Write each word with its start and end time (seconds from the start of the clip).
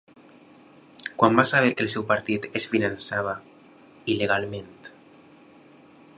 Quan 1.23 1.37
va 1.39 1.45
saber 1.49 1.69
que 1.75 1.85
el 1.87 1.91
seu 1.97 2.07
partit 2.13 2.49
es 2.61 2.67
fiançava 2.73 3.37
il·legalment? 4.15 4.75